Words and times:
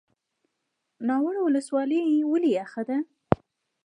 ناور 1.07 1.35
ولسوالۍ 1.45 2.01
ولې 2.31 2.49
یخه 2.59 2.81
ده؟ 2.89 2.97